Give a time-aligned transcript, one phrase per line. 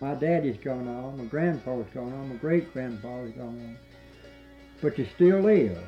[0.00, 3.76] My daddy's gone on, my grandpa's gone on, my great grandfather's gone on.
[4.80, 5.78] But you still live.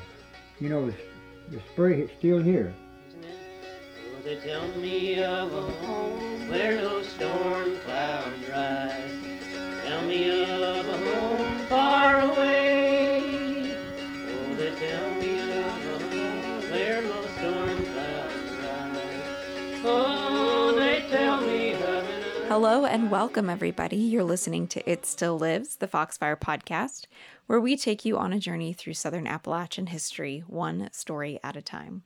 [0.61, 0.95] You know, the,
[1.49, 2.75] the spirit is still here.
[3.25, 7.79] Oh, they tell me of a home where no storm.
[22.55, 23.97] Hello and welcome, everybody.
[23.97, 27.07] You're listening to It Still Lives, the Foxfire podcast,
[27.47, 31.63] where we take you on a journey through Southern Appalachian history, one story at a
[31.63, 32.03] time.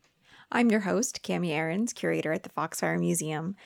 [0.53, 3.57] I'm your host, Kami Ahrens, curator at the Foxfire Museum.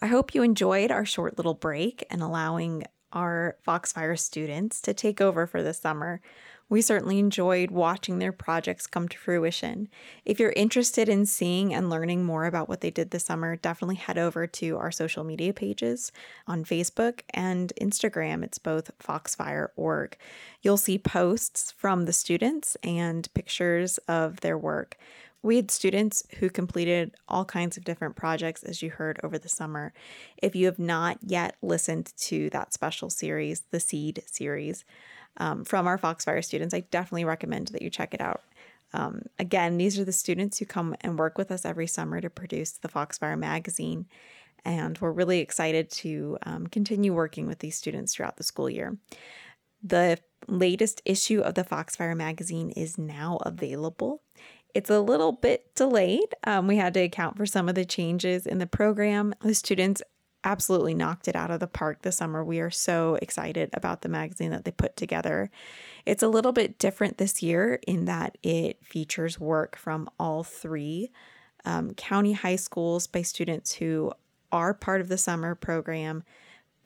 [0.00, 5.20] I hope you enjoyed our short little break and allowing our Foxfire students to take
[5.20, 6.20] over for the summer.
[6.70, 9.88] We certainly enjoyed watching their projects come to fruition.
[10.26, 13.96] If you're interested in seeing and learning more about what they did this summer, definitely
[13.96, 16.12] head over to our social media pages
[16.46, 18.44] on Facebook and Instagram.
[18.44, 20.18] It's both Foxfire.org.
[20.60, 24.98] You'll see posts from the students and pictures of their work.
[25.40, 29.48] We had students who completed all kinds of different projects, as you heard over the
[29.48, 29.92] summer.
[30.36, 34.84] If you have not yet listened to that special series, the Seed series,
[35.36, 38.42] um, from our Foxfire students, I definitely recommend that you check it out.
[38.92, 42.30] Um, again, these are the students who come and work with us every summer to
[42.30, 44.06] produce the Foxfire magazine.
[44.64, 48.96] And we're really excited to um, continue working with these students throughout the school year.
[49.82, 50.18] The
[50.48, 54.22] latest issue of the Foxfire magazine is now available.
[54.74, 56.34] It's a little bit delayed.
[56.44, 59.34] Um, we had to account for some of the changes in the program.
[59.40, 60.02] The students
[60.44, 62.44] absolutely knocked it out of the park this summer.
[62.44, 65.50] We are so excited about the magazine that they put together.
[66.06, 71.10] It's a little bit different this year in that it features work from all three
[71.64, 74.12] um, county high schools by students who
[74.52, 76.22] are part of the summer program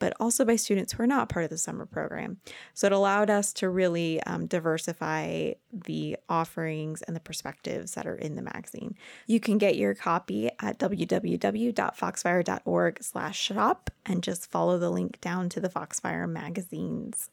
[0.03, 2.35] but also by students who are not part of the summer program.
[2.73, 8.17] So it allowed us to really um, diversify the offerings and the perspectives that are
[8.17, 8.95] in the magazine.
[9.27, 15.47] You can get your copy at www.foxfire.org slash shop and just follow the link down
[15.47, 17.29] to the Foxfire magazines.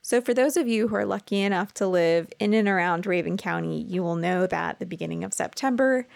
[0.00, 3.36] So, for those of you who are lucky enough to live in and around Rabun
[3.36, 6.06] County, you will know that the beginning of September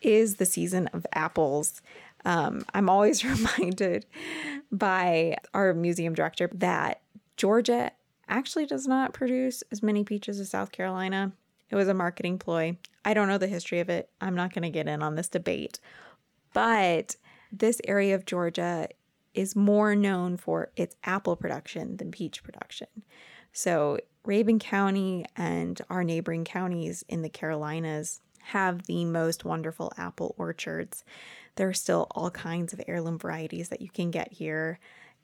[0.00, 1.80] is the season of apples.
[2.24, 3.24] Um, I'm always
[3.58, 4.06] reminded
[4.70, 7.02] by our museum director that
[7.36, 7.92] Georgia
[8.28, 11.32] actually does not produce as many peaches as South Carolina.
[11.70, 12.76] It was a marketing ploy.
[13.04, 14.10] I don't know the history of it.
[14.20, 15.80] I'm not going to get in on this debate.
[16.52, 17.16] But
[17.52, 18.88] this area of Georgia
[19.34, 22.88] is more known for its apple production than peach production.
[23.52, 30.34] So, Rabun County and our neighboring counties in the Carolinas have the most wonderful apple
[30.38, 31.04] orchards.
[31.58, 34.78] There are still all kinds of heirloom varieties that you can get here.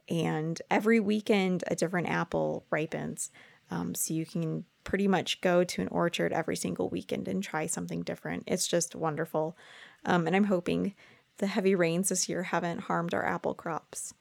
[0.09, 3.31] And every weekend, a different apple ripens.
[3.71, 7.67] Um, so you can pretty much go to an orchard every single weekend and try
[7.67, 8.43] something different.
[8.49, 9.57] It's just wonderful.
[10.05, 10.97] Um, and I'm hoping
[11.39, 14.13] the heavy rains this year haven't harmed our apple crops.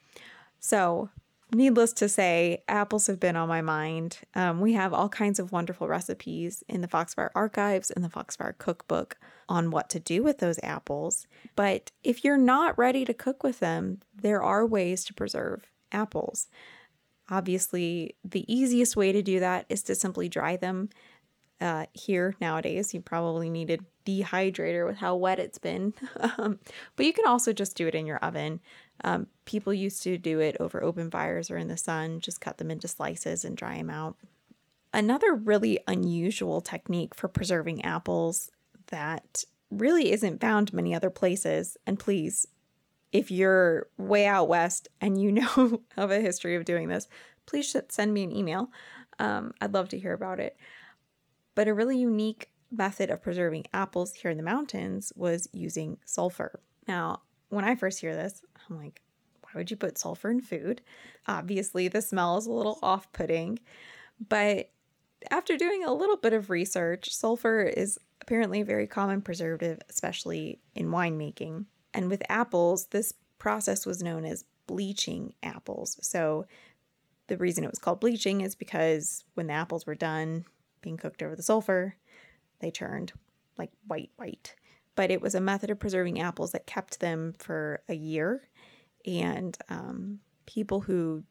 [0.59, 1.09] So,
[1.53, 4.19] needless to say, apples have been on my mind.
[4.35, 8.55] Um, we have all kinds of wonderful recipes in the Foxfire archives and the Foxfire
[8.57, 11.27] cookbook on what to do with those apples.
[11.55, 16.47] But if you're not ready to cook with them, there are ways to preserve apples.
[17.29, 20.89] Obviously, the easiest way to do that is to simply dry them.
[21.61, 25.93] Uh, here nowadays, you probably need a dehydrator with how wet it's been.
[26.37, 26.59] um,
[26.95, 28.59] but you can also just do it in your oven.
[29.03, 32.57] Um, people used to do it over open fires or in the sun, just cut
[32.57, 34.17] them into slices and dry them out.
[34.93, 38.51] Another really unusual technique for preserving apples
[38.87, 42.47] that really isn't found many other places, and please,
[43.11, 47.07] if you're way out west and you know of a history of doing this,
[47.45, 48.69] please send me an email.
[49.19, 50.57] Um, I'd love to hear about it.
[51.55, 56.59] But a really unique method of preserving apples here in the mountains was using sulfur.
[56.87, 59.01] Now, when I first hear this, I'm like,
[59.41, 60.81] why would you put sulfur in food?
[61.27, 63.59] Obviously, the smell is a little off putting,
[64.27, 64.71] but
[65.29, 70.59] after doing a little bit of research, sulfur is apparently a very common preservative, especially
[70.75, 71.65] in winemaking.
[71.93, 75.97] And with apples, this process was known as bleaching apples.
[76.01, 76.47] So
[77.27, 80.45] the reason it was called bleaching is because when the apples were done
[80.83, 81.95] being cooked over the sulfur,
[82.59, 83.13] they turned
[83.57, 84.53] like white, white
[84.95, 88.47] but it was a method of preserving apples that kept them for a year.
[89.05, 91.23] And um, people who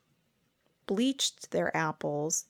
[0.87, 2.47] bleached their apples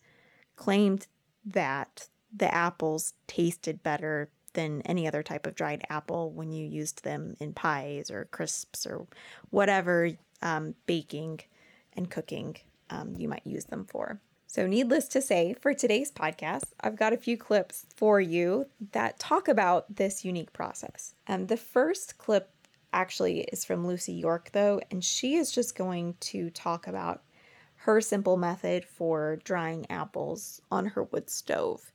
[0.56, 1.06] claimed
[1.44, 7.05] that the apples tasted better than any other type of dried apple when you used
[7.05, 9.06] them in pies or crisps or
[9.50, 10.10] whatever
[10.43, 11.40] um, baking
[11.94, 12.56] and cooking
[12.90, 14.20] um, you might use them for.
[14.52, 19.19] So, needless to say, for today's podcast, I've got a few clips for you that
[19.19, 21.14] talk about this unique process.
[21.26, 22.50] Um, the first clip
[22.93, 27.22] actually is from Lucy York, though, and she is just going to talk about
[27.76, 31.90] her simple method for drying apples on her wood stove.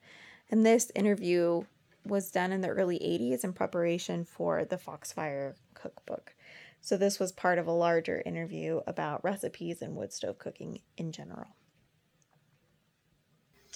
[0.49, 1.61] And this interview
[2.03, 6.33] was done in the early 80s in preparation for the Foxfire cookbook.
[6.81, 11.11] So, this was part of a larger interview about recipes and wood stove cooking in
[11.11, 11.56] general.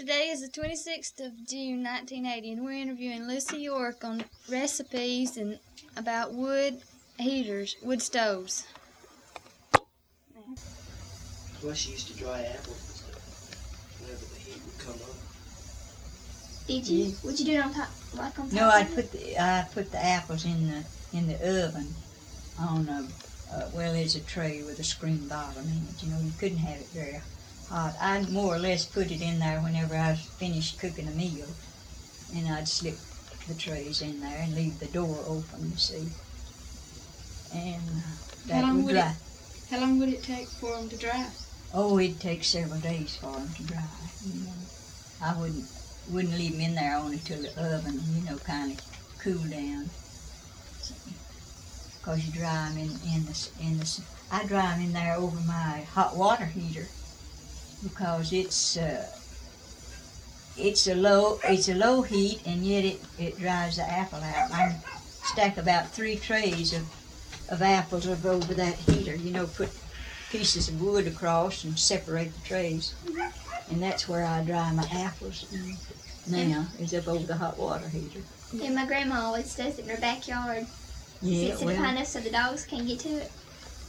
[0.02, 5.60] Today is the 26th of June 1980, and we're interviewing Lucy York on recipes and
[5.96, 6.82] about wood
[7.20, 8.66] heaters, wood stoves.
[11.64, 15.16] Well, she used to dry apples and stuff whenever the heat would come up.
[16.66, 17.12] Did you?
[17.22, 17.90] What'd you do it on top?
[18.16, 18.54] Like on top?
[18.54, 18.96] No, I of it?
[18.96, 20.84] put the I put the apples in the
[21.14, 21.94] in the oven
[22.60, 23.08] on a
[23.54, 26.02] uh, well, there's a tray with a screen bottom in it.
[26.02, 27.22] You know, you couldn't have it very
[27.72, 27.96] hot.
[28.00, 31.48] I more or less put it in there whenever I finished cooking a meal,
[32.36, 32.98] and I'd slip
[33.48, 35.72] the trays in there and leave the door open.
[35.72, 36.08] You see,
[37.56, 39.16] and uh, that How long would would dry.
[39.72, 41.28] How long would it take for them to dry?
[41.74, 43.88] Oh, it'd take several days for them to dry.
[44.26, 44.54] You know,
[45.24, 45.66] I wouldn't
[46.10, 48.80] wouldn't leave them in there only till the oven, you know, kind of
[49.20, 49.90] cool down.
[52.02, 54.02] Cause you dry them in in the in the.
[54.30, 56.88] I dry them in there over my hot water heater
[57.84, 59.06] because it's uh,
[60.58, 64.52] it's a low it's a low heat and yet it, it dries the apple out.
[64.52, 64.76] I
[65.24, 66.84] stack about three trays of
[67.50, 69.16] of apples over over that heater.
[69.16, 69.70] You know, put
[70.30, 72.94] pieces of wood across and separate the trays.
[73.70, 75.46] And that's where I dry my apples
[76.28, 78.20] now, is up over the hot water heater.
[78.54, 80.66] Yeah, my grandma always does it in her backyard.
[81.22, 83.32] Yeah, Sits in well, up so the dogs can't get to it.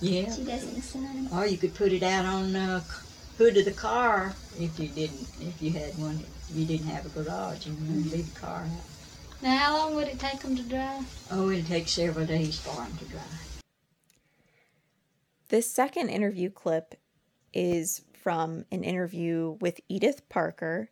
[0.00, 0.33] yeah.
[0.33, 1.29] She does it in the sun.
[1.33, 3.06] Or you could put it out on c-
[3.43, 7.05] hood of the car if you didn't, if you had one, if you didn't have
[7.05, 9.43] a garage and you leave the car out.
[9.43, 11.03] Now, how long would it take them to dry?
[11.29, 13.21] Oh, it'll take several days for them to dry.
[15.49, 16.94] This second interview clip
[17.53, 20.91] is from an interview with Edith Parker,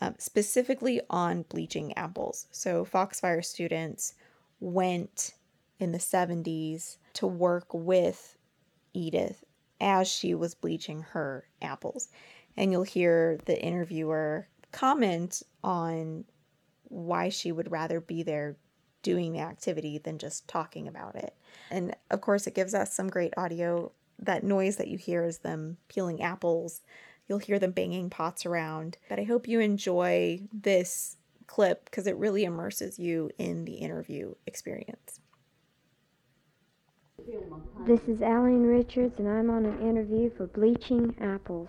[0.00, 2.46] um, specifically on bleaching apples.
[2.52, 4.14] So, Foxfire students
[4.60, 5.34] went
[5.78, 8.38] in the 70s to work with
[8.94, 9.44] Edith
[9.82, 12.08] as she was bleaching her apples.
[12.56, 16.24] And you'll hear the interviewer comment on
[16.84, 18.56] why she would rather be there
[19.02, 21.34] doing the activity than just talking about it.
[21.70, 23.92] And of course, it gives us some great audio.
[24.18, 26.82] That noise that you hear is them peeling apples.
[27.26, 28.98] You'll hear them banging pots around.
[29.08, 31.16] But I hope you enjoy this
[31.48, 35.18] clip because it really immerses you in the interview experience.
[37.86, 41.68] This is Aline Richards, and I'm on an interview for Bleaching Apples.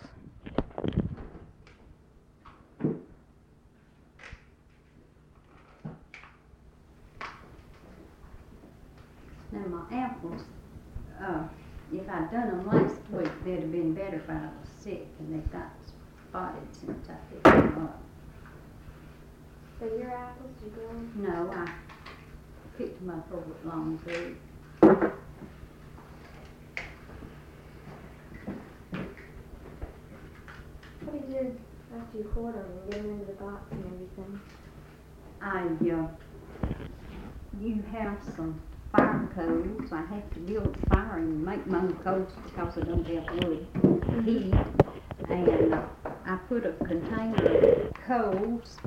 [9.51, 10.41] Now my apples,
[11.21, 11.43] uh,
[11.91, 15.35] if I'd done them last week, they'd have been better if I was sick and
[15.35, 15.71] they got
[16.29, 18.01] spotted since I picked them up.
[19.79, 21.71] So your apples, you grow No, I
[22.77, 24.37] picked them up over at Long Creek.
[31.05, 31.59] What do you
[32.13, 34.41] you them and get them into the box and everything?
[35.41, 36.07] I, uh,
[37.59, 38.59] you have some
[38.95, 39.91] fire coals.
[39.91, 43.43] I have to build a fire and make my own coals because I don't have
[43.43, 43.67] wood
[44.25, 44.53] heat.
[45.29, 45.83] And uh,
[46.25, 48.77] I put a container of coals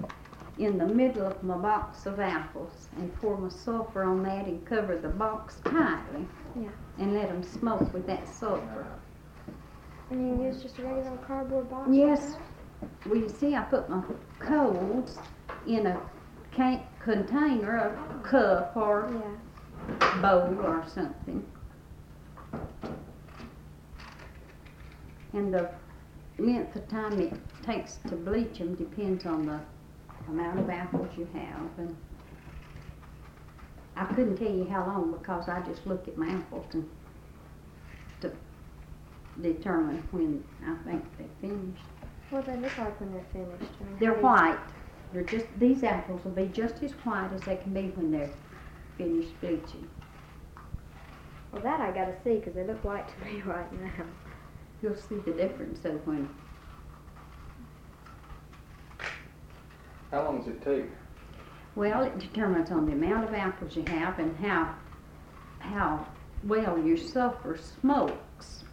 [0.59, 4.65] in the middle of my box of apples and pour my sulfur on that and
[4.65, 6.27] cover the box tightly.
[6.59, 6.69] Yeah.
[6.99, 8.87] And let them smoke with that sulfur.
[10.11, 11.89] And you use just a regular cardboard box?
[11.93, 12.37] Yes.
[13.05, 14.03] Well, you see, I put my
[14.39, 15.19] coals
[15.67, 16.01] in a
[16.51, 20.21] can- container, a cup or Yeah.
[20.21, 21.47] bowl or something.
[25.33, 25.71] And the
[26.39, 29.61] length of time it takes to bleach them depends on the
[30.29, 31.79] amount of apples you have.
[31.79, 31.97] And
[33.97, 36.89] I couldn't tell you how long because I just look at my apples and
[38.21, 38.33] to
[39.41, 41.83] determine when I think they finished.
[42.31, 43.73] What do they look like when they're finished?
[43.81, 44.59] I mean, They're how do you- white.
[45.13, 48.31] They're just these apples will be just as white as they can be when they're
[48.99, 49.89] finished bleaching.
[51.53, 54.05] Well, that I gotta see because they look white to me right now.
[54.83, 56.29] You'll see the difference of when
[60.11, 60.87] How long does it take?
[61.75, 64.75] Well, it determines on the amount of apples you have and how
[65.61, 66.07] how
[66.45, 68.65] well your sulfur smokes.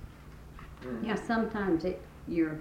[0.83, 1.07] Mm.
[1.07, 2.59] Yeah, sometimes it your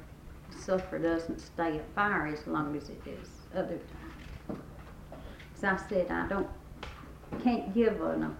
[0.52, 4.60] sulfur doesn't stay a fire as long as it does other times.
[5.56, 6.48] As I said, I don't,
[7.42, 8.30] can't give a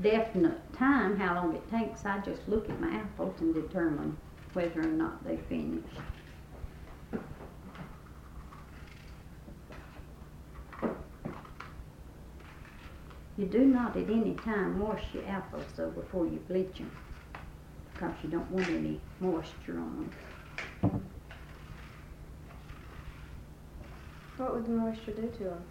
[0.00, 2.04] definite time how long it takes.
[2.04, 4.16] I just look at my apples and determine
[4.52, 5.84] whether or not they finish.
[13.38, 16.90] You do not at any time wash your apples though before you bleach them
[17.92, 20.10] because you don't want any moisture on
[20.82, 21.08] them.
[24.42, 25.62] What would the moisture do to them?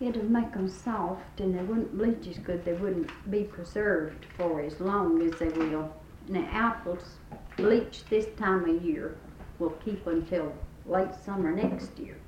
[0.00, 2.62] It'll make them soft and they wouldn't bleach as good.
[2.62, 5.90] They wouldn't be preserved for as long as they will.
[6.28, 7.16] Now, apples
[7.56, 9.16] bleached this time of year
[9.58, 10.52] will keep until
[10.84, 12.18] late summer next year.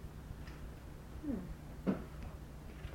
[1.86, 1.94] Do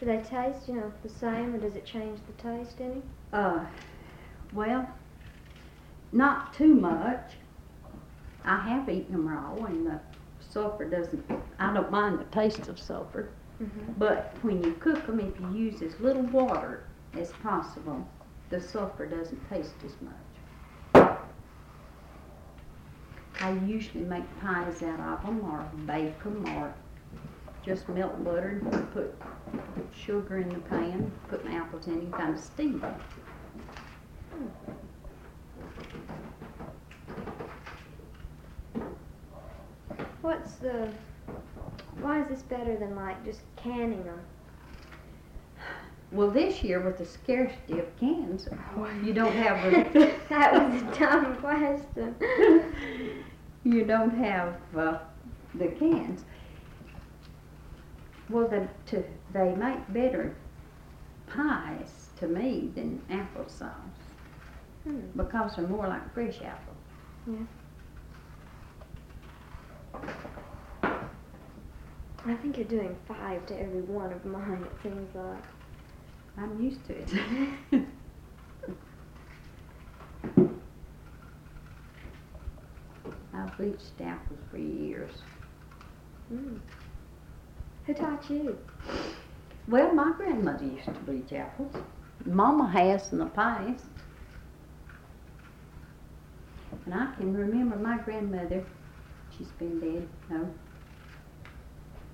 [0.01, 3.03] they taste, you know, the same, or does it change the taste any?
[3.32, 3.63] Uh,
[4.51, 4.89] well,
[6.12, 7.34] not too much.
[8.44, 10.00] I have eaten them raw, and the
[10.56, 11.22] sulfur doesn't.
[11.60, 13.30] I don't mind the taste of sulfur,
[13.62, 13.94] Mm-hmm.
[13.98, 16.84] but when you cook them, if you use as little water
[17.14, 18.06] as possible,
[18.50, 21.08] the sulfur doesn't taste as much.
[23.40, 26.74] I usually make pies out of them, or bake them, or
[27.66, 29.16] just melt butter and put
[29.96, 32.96] sugar in the pan, put my apples in, and kind of steam them.
[40.25, 40.89] What's the.
[42.01, 44.20] Why is this better than like just canning them?
[46.12, 48.48] Well, this year with the scarcity of cans,
[49.03, 52.15] you don't have a, that was a dumb question.
[53.63, 54.98] you don't have uh,
[55.53, 56.25] the cans.
[58.27, 60.36] Well, the, to, they make better
[61.27, 63.70] pies to me than applesauce
[64.86, 65.01] Hmm.
[65.15, 67.48] because they're more like fresh apples.
[72.28, 75.44] I think you're doing five to every one of mine, it seems like.
[76.38, 77.10] I'm used to it.
[83.34, 85.12] I've bleached apples for years.
[86.34, 86.60] Mm.
[87.86, 88.58] Who taught you?
[89.68, 91.75] Well, my grandmother used to bleach apples.
[92.25, 93.86] Mama has in the past.
[96.86, 98.66] And I can remember my grandmother,
[99.38, 100.50] she's been dead, no,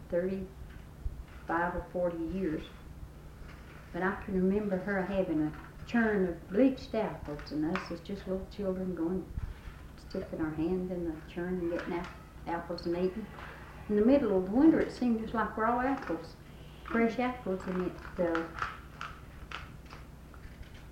[0.09, 2.63] 35 or 40 years.
[3.93, 5.51] But I can remember her having a
[5.89, 9.25] churn of bleached apples and us as just little children going,
[10.09, 12.07] sticking our hand in the churn and getting ap-
[12.47, 13.25] apples and eating.
[13.89, 16.35] In the middle of the winter, it seemed just like raw apples,
[16.85, 18.41] fresh apples, and it, uh,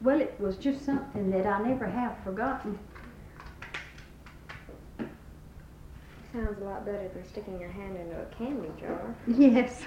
[0.02, 2.78] well, it was just something that I never have forgotten.
[6.32, 9.16] Sounds a lot better than sticking your hand into a candy jar.
[9.28, 9.84] Yes.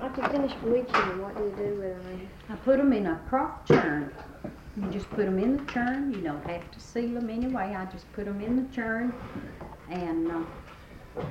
[0.00, 2.28] After you finish bleaching them, what do you do with them?
[2.48, 4.12] I put them in a crock churn.
[4.76, 6.12] You just put them in the churn.
[6.12, 7.76] You don't have to seal them anyway.
[7.78, 9.14] I just put them in the churn
[9.88, 11.22] and uh,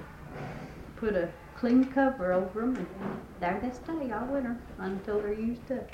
[0.95, 5.71] put a clean cover over them, and there they stay all winter until they're used
[5.71, 5.89] up.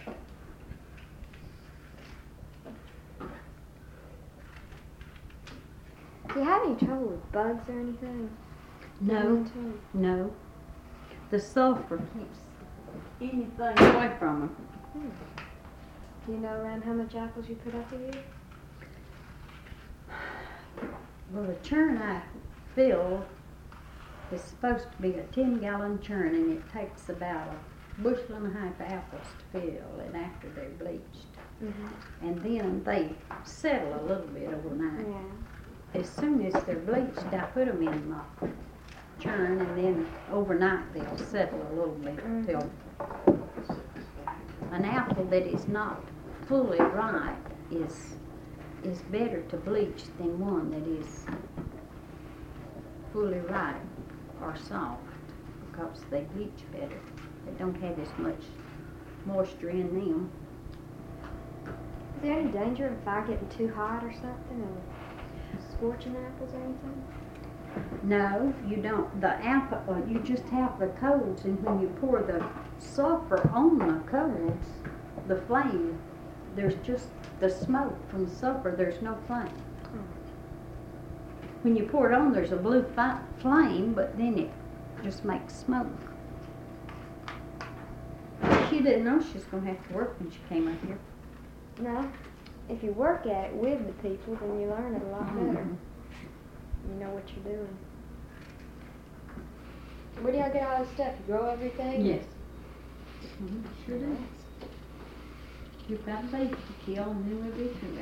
[6.34, 8.30] Do you have any trouble with bugs or anything?
[9.00, 9.46] No,
[9.94, 10.34] no.
[11.30, 12.40] The sulfur keeps
[13.22, 14.50] anything away from them.
[14.94, 15.10] Hmm.
[16.26, 18.24] Do you know around how much apples you put up a year?
[21.32, 22.22] Well, the churn I
[22.76, 23.26] fill
[24.34, 28.48] is supposed to be a 10 gallon churn and it takes about a bushel and
[28.56, 31.28] a half of apples to fill and after they're bleached.
[31.64, 32.28] Mm-hmm.
[32.28, 35.06] And then they settle a little bit overnight.
[35.08, 36.00] Yeah.
[36.02, 38.22] As soon as they're bleached, I put them in my
[39.20, 42.46] churn and then overnight they'll settle a little bit Mhm.
[42.46, 42.70] till
[44.72, 46.04] an apple that is not
[46.48, 47.38] fully ripe
[47.72, 48.16] is
[48.84, 51.26] is better to bleach than one that is
[53.14, 53.82] fully ripe
[54.44, 55.02] or soft
[55.72, 57.00] because they bleach better.
[57.46, 58.42] They don't have as much
[59.26, 60.32] moisture in them.
[62.18, 64.82] Is there any danger of fire getting too hot or something and
[65.72, 67.04] scorching apples or anything?
[68.04, 69.20] No, you don't.
[69.20, 72.46] The apple, uh, you just have the coals, and when you pour the
[72.78, 74.66] sulfur on the coals,
[75.28, 75.98] the flame,
[76.56, 77.08] there's just
[77.40, 78.76] the smoke from the sulfur.
[78.78, 79.50] There's no flame.
[81.64, 82.84] When you pour it on, there's a blue
[83.40, 84.52] flame, but then it
[85.02, 85.88] just makes smoke.
[88.70, 90.98] She didn't know she was gonna have to work when she came up here.
[91.82, 92.12] No,
[92.68, 95.66] if you work at it with the people, then you learn it a lot better.
[95.66, 95.78] Mhm.
[96.90, 97.78] You know what you're doing.
[100.22, 101.14] Where do y'all get all this stuff?
[101.20, 102.06] You grow everything?
[102.06, 102.26] Yes.
[103.42, 104.18] Mhm, Sure does.
[105.88, 107.94] You've got a baby to kill and then we'll be through.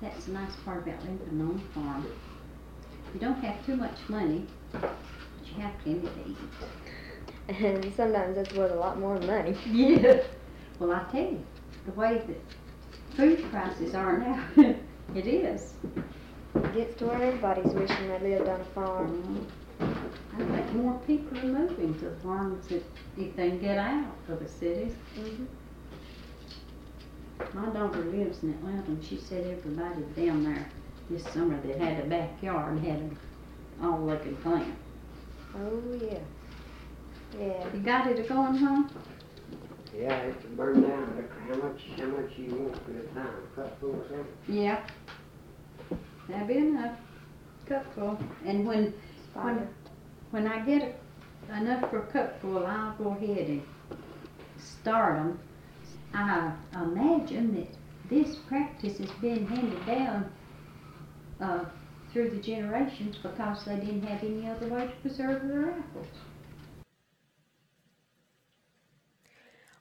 [0.00, 2.06] That's the nice part about living on a farm.
[3.14, 4.94] You don't have too much money, but
[5.46, 6.36] you have plenty to eat.
[7.48, 9.56] And sometimes that's worth a lot more money.
[9.66, 10.22] Yeah.
[10.78, 11.44] Well, I tell you,
[11.84, 14.44] the way that food prices are now,
[15.14, 15.74] it is.
[16.54, 19.46] It gets to where everybody's wishing they lived on a farm.
[19.80, 22.82] I think more people are moving to farms if,
[23.18, 24.92] if they can get out of the cities.
[25.18, 25.46] Mhm.
[27.54, 30.68] My daughter lives in Atlanta and she said everybody down there
[31.08, 33.16] this summer that had a backyard had
[33.82, 34.74] all they could plant.
[35.56, 36.18] Oh, yeah.
[37.38, 37.66] Yeah.
[37.72, 38.84] You got it a going, huh?
[39.96, 41.28] Yeah, it's burned down.
[41.48, 43.34] How much, how much you want for the time?
[43.56, 44.26] Cupful or something?
[44.48, 44.80] Yeah.
[46.28, 46.96] That'd be enough.
[47.66, 48.18] Cupful.
[48.44, 48.94] And when,
[49.34, 49.68] when,
[50.30, 51.00] when I get
[51.52, 53.62] enough for a cupful, I'll go ahead and
[54.58, 55.38] start them.
[56.12, 57.68] I imagine that
[58.08, 60.32] this practice has been handed down,
[61.40, 61.64] uh,
[62.12, 66.06] through the generations because they didn't have any other way to preserve their apples.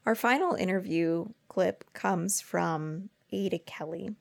[0.05, 4.15] Our final interview clip comes from Ada Kelly.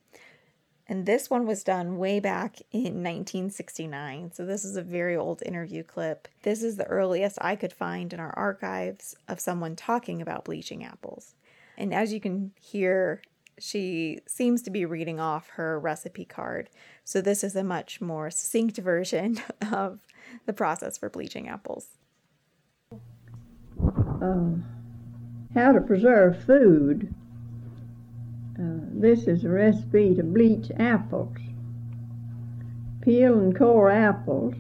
[0.91, 4.33] And this one was done way back in 1969.
[4.33, 6.29] So this is a very old interview clip.
[6.43, 10.83] This is the earliest I could find in our archives of someone talking about bleaching
[10.83, 11.35] apples.
[11.79, 13.23] And as you can hear,
[13.59, 16.69] she seems to be reading off her recipe card.
[17.05, 19.41] So this is a much more succinct version
[19.73, 20.01] of
[20.45, 21.87] the process for bleaching apples.
[24.21, 24.51] uh,
[25.55, 27.15] how to preserve food.
[28.59, 31.37] Uh, this is a recipe to bleach apples.
[33.03, 34.55] Peel and core apples,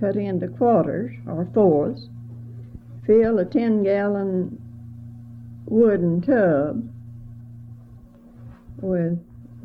[0.00, 2.08] cut into quarters or fourths.
[3.06, 4.60] Fill a 10 gallon
[5.66, 6.88] wooden tub
[8.80, 9.18] with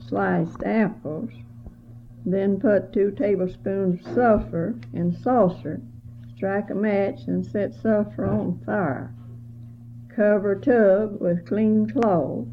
[0.07, 1.29] sliced apples.
[2.25, 5.81] Then put two tablespoons of sulfur in saucer.
[6.35, 9.13] Strike a match and set sulfur on fire.
[10.15, 12.47] Cover tub with clean cloth.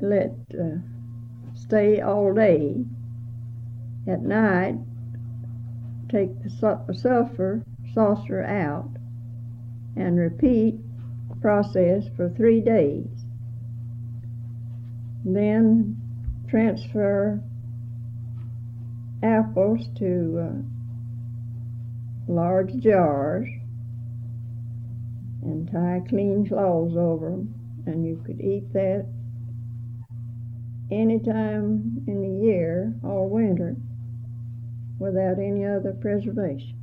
[0.00, 0.78] Let uh,
[1.54, 2.84] stay all day.
[4.06, 4.78] At night,
[6.08, 7.62] take the sulfur
[7.94, 8.90] saucer out
[9.96, 10.80] and repeat
[11.42, 13.06] process for three days.
[15.24, 15.96] Then
[16.48, 17.42] transfer
[19.22, 23.48] apples to uh, large jars
[25.42, 27.54] and tie clean cloths over them,
[27.86, 29.06] and you could eat that
[30.90, 33.74] any time in the year, all winter,
[34.98, 36.81] without any other preservation.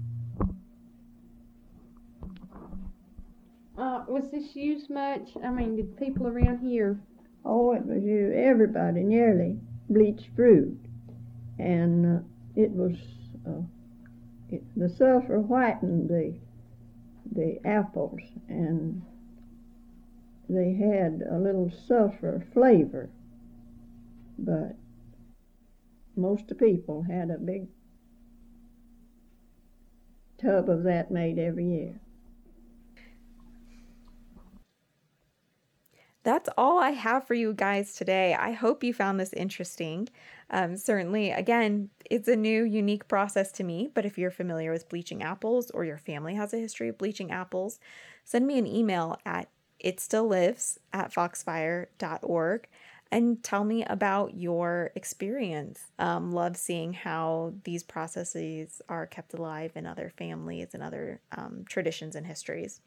[3.79, 5.29] Uh, was this used much?
[5.41, 6.99] I mean, did people around here?
[7.45, 8.33] Oh, it was you.
[8.35, 9.57] Everybody nearly
[9.89, 10.77] bleached fruit,
[11.57, 12.21] and uh,
[12.57, 12.97] it was
[13.47, 13.61] uh,
[14.49, 16.37] it, the sulfur whitened the
[17.31, 19.01] the apples, and
[20.49, 23.09] they had a little sulfur flavor.
[24.37, 24.75] But
[26.17, 27.69] most of the people had a big
[30.41, 32.01] tub of that made every year.
[36.23, 38.33] That's all I have for you guys today.
[38.33, 40.09] I hope you found this interesting.
[40.49, 44.89] Um, certainly, again, it's a new, unique process to me, but if you're familiar with
[44.89, 47.79] bleaching apples or your family has a history of bleaching apples,
[48.25, 52.67] send me an email at it still lives at foxfire.org
[53.11, 55.87] and tell me about your experience.
[55.97, 61.63] Um, love seeing how these processes are kept alive in other families and other um,
[61.67, 62.81] traditions and histories.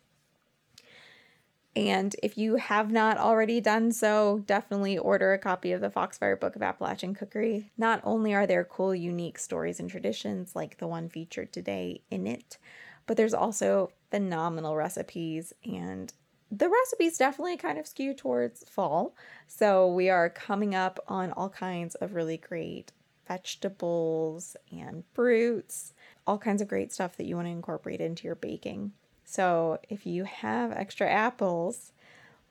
[1.74, 6.38] And if you have not already done so, definitely order a copy of the Foxfire
[6.38, 7.70] Book of Appalachian Cookery.
[7.78, 12.26] Not only are there cool, unique stories and traditions like the one featured today in
[12.26, 12.58] it,
[13.06, 16.12] but there's also phenomenal recipes and
[16.50, 19.16] the recipes definitely kind of skew towards fall.
[19.46, 22.92] So we are coming up on all kinds of really great
[23.26, 25.94] vegetables and fruits,
[26.26, 28.92] all kinds of great stuff that you want to incorporate into your baking.
[29.33, 31.92] So if you have extra apples,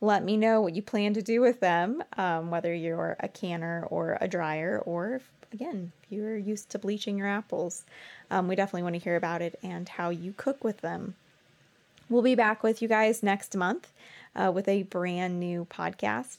[0.02, 3.86] let me know what you plan to do with them, um, whether you're a canner
[3.92, 7.84] or a dryer, or if again, if you're used to bleaching your apples,
[8.32, 11.14] um, we definitely want to hear about it and how you cook with them.
[12.10, 13.94] We'll be back with you guys next month
[14.36, 16.38] uh, with a brand new podcast.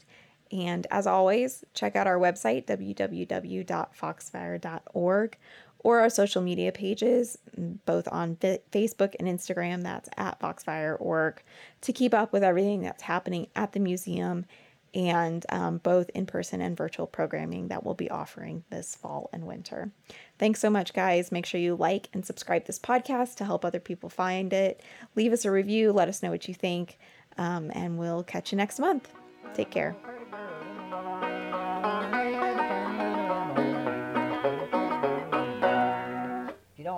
[0.50, 5.37] And as always, check out our website, www.foxfire.org,
[5.82, 7.38] or our social media pages,
[7.84, 9.82] both on Facebook and Instagram.
[9.82, 11.42] That's at foxfire.org,
[11.82, 14.46] to keep up with everything that's happening at the museum
[14.94, 19.46] and um, both in person and virtual programming that we'll be offering this fall and
[19.46, 19.90] winter.
[20.38, 21.32] Thanks so much, guys.
[21.32, 24.82] Make sure you like and subscribe this podcast to help other people find it.
[25.16, 26.98] Leave us a review, let us know what you think,
[27.38, 29.12] um, and we'll catch you next month.
[29.54, 29.96] Take care.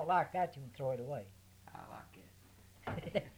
[0.04, 1.24] don't like that, you can throw it away.
[1.74, 3.26] I like it.